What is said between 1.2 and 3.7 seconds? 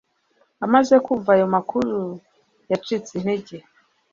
ayo makuru, yacitse intege